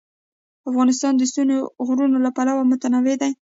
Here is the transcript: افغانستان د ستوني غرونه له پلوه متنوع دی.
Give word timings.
افغانستان 0.69 1.13
د 1.17 1.21
ستوني 1.31 1.57
غرونه 1.87 2.17
له 2.25 2.29
پلوه 2.35 2.63
متنوع 2.69 3.15
دی. 3.21 3.29